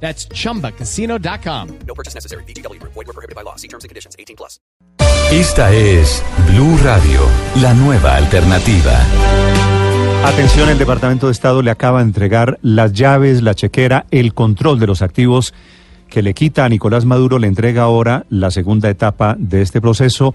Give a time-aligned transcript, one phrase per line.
[0.00, 1.68] That's chumbacasino.com.
[1.86, 2.44] No purchase necessary.
[2.44, 2.80] BGW.
[2.82, 3.56] Void were prohibited by law.
[3.56, 4.14] See terms and conditions.
[4.18, 4.60] 18 plus.
[5.32, 7.20] Esta es Blue Radio,
[7.60, 8.96] la nueva alternativa.
[10.24, 14.78] Atención, el Departamento de Estado le acaba de entregar las llaves, la chequera, el control
[14.78, 15.52] de los activos
[16.08, 20.34] que le quita a Nicolás Maduro, le entrega ahora la segunda etapa de este proceso.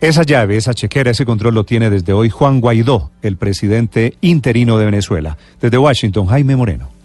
[0.00, 4.78] Esa llave, esa chequera, ese control lo tiene desde hoy Juan Guaidó, el presidente interino
[4.78, 5.36] de Venezuela.
[5.60, 6.95] Desde Washington, Jaime Moreno.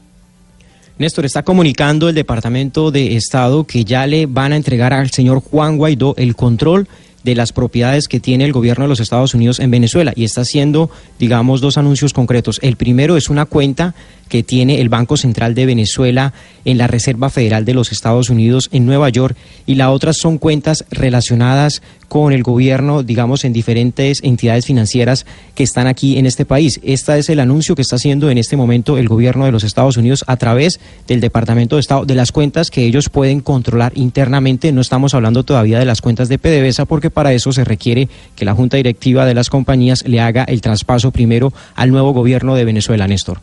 [1.01, 5.41] Néstor, está comunicando el Departamento de Estado que ya le van a entregar al señor
[5.41, 6.87] Juan Guaidó el control
[7.23, 10.41] de las propiedades que tiene el gobierno de los Estados Unidos en Venezuela y está
[10.41, 12.59] haciendo, digamos, dos anuncios concretos.
[12.61, 13.95] El primero es una cuenta
[14.31, 16.31] que tiene el Banco Central de Venezuela
[16.63, 20.37] en la Reserva Federal de los Estados Unidos en Nueva York y la otra son
[20.37, 26.45] cuentas relacionadas con el gobierno, digamos, en diferentes entidades financieras que están aquí en este
[26.45, 26.79] país.
[26.83, 29.97] Este es el anuncio que está haciendo en este momento el gobierno de los Estados
[29.97, 34.71] Unidos a través del Departamento de Estado, de las cuentas que ellos pueden controlar internamente.
[34.71, 38.45] No estamos hablando todavía de las cuentas de PDVSA porque para eso se requiere que
[38.45, 42.65] la Junta Directiva de las compañías le haga el traspaso primero al nuevo gobierno de
[42.65, 43.41] Venezuela, Néstor.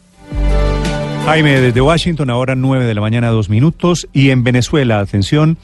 [1.24, 4.08] Jaime, desde Washington, ahora 9 de la mañana, dos minutos.
[4.14, 5.58] Y en Venezuela, atención,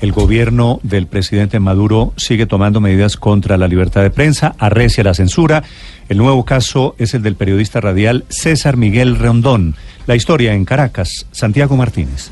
[0.00, 5.14] el gobierno del presidente Maduro sigue tomando medidas contra la libertad de prensa, arrecia la
[5.14, 5.64] censura.
[6.08, 9.76] El nuevo caso es el del periodista radial César Miguel Rondón.
[10.06, 12.30] La historia en Caracas, Santiago Martínez.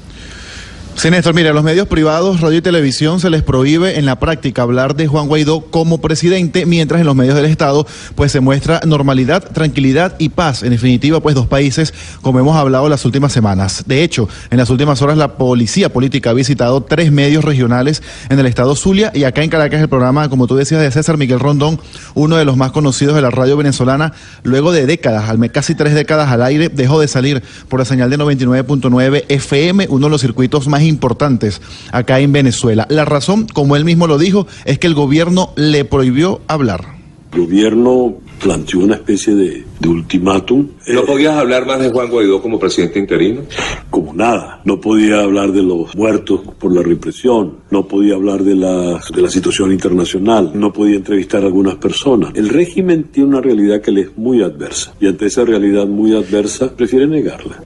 [0.95, 4.21] Sí, Néstor, mira, a los medios privados, radio y televisión se les prohíbe en la
[4.21, 8.39] práctica hablar de Juan Guaidó como presidente, mientras en los medios del Estado pues se
[8.39, 10.63] muestra normalidad, tranquilidad y paz.
[10.63, 13.83] En definitiva, pues dos países como hemos hablado las últimas semanas.
[13.87, 18.39] De hecho, en las últimas horas la policía política ha visitado tres medios regionales en
[18.39, 21.41] el estado Zulia y acá en Caracas el programa, como tú decías, de César Miguel
[21.41, 21.81] Rondón,
[22.15, 24.13] uno de los más conocidos de la radio venezolana,
[24.45, 28.19] luego de décadas, casi tres décadas al aire, dejó de salir por la señal de
[28.19, 31.61] 99.9 FM, uno de los circuitos más importantes
[31.93, 32.87] acá en Venezuela.
[32.91, 37.01] La razón, como él mismo lo dijo, es que el gobierno le prohibió hablar.
[37.33, 40.67] El gobierno planteó una especie de, de ultimátum.
[40.89, 43.41] ¿No Eh, podías hablar más de Juan Guaidó como presidente interino?
[43.89, 44.61] como nada.
[44.65, 49.23] No podía hablar de los muertos por la represión, no podía hablar de la, de
[49.23, 52.33] la situación internacional, no podía entrevistar a algunas personas.
[52.35, 56.15] El régimen tiene una realidad que le es muy adversa y ante esa realidad muy
[56.15, 57.63] adversa prefiere negarla.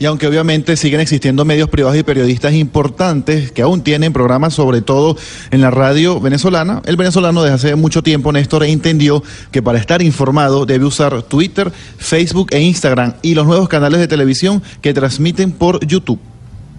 [0.00, 4.80] Y aunque obviamente siguen existiendo medios privados y periodistas importantes que aún tienen programas, sobre
[4.80, 5.16] todo
[5.50, 10.00] en la radio venezolana, el venezolano desde hace mucho tiempo, Néstor, entendió que para estar
[10.00, 15.50] informado debe usar Twitter, Facebook e Instagram y los nuevos canales de televisión que transmiten
[15.50, 16.20] por YouTube.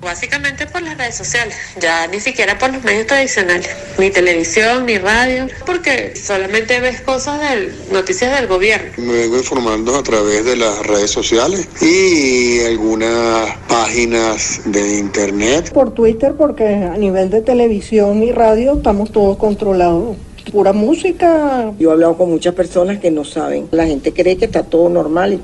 [0.02, 4.98] Básicamente por las redes sociales, ya ni siquiera por los medios tradicionales, ni televisión, ni
[4.98, 8.92] radio, porque solamente ves cosas del noticias del gobierno.
[8.98, 15.72] Me vengo informando a través de las redes sociales y algunas páginas de internet.
[15.74, 20.16] Por Twitter, porque a nivel de televisión y radio estamos todos controlados.
[20.52, 21.72] Pura música.
[21.78, 23.68] Yo he hablado con muchas personas que no saben.
[23.72, 25.42] La gente cree que está todo normal.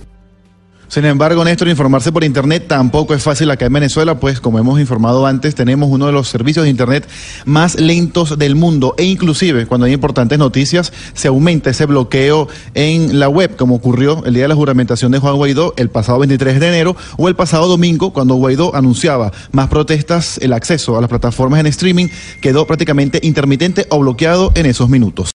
[0.87, 4.79] Sin embargo, Néstor, informarse por Internet tampoco es fácil acá en Venezuela, pues como hemos
[4.79, 7.07] informado antes, tenemos uno de los servicios de Internet
[7.45, 13.19] más lentos del mundo e inclusive cuando hay importantes noticias se aumenta ese bloqueo en
[13.19, 16.59] la web, como ocurrió el día de la juramentación de Juan Guaidó el pasado 23
[16.59, 21.09] de enero o el pasado domingo cuando Guaidó anunciaba más protestas, el acceso a las
[21.09, 22.07] plataformas en streaming
[22.41, 25.33] quedó prácticamente intermitente o bloqueado en esos minutos.